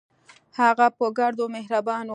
هغه 0.59 0.87
پر 0.97 1.09
ګردو 1.17 1.45
مهربان 1.55 2.05
و. 2.07 2.09